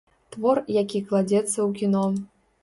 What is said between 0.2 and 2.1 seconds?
Твор, які кладзецца ў кіно.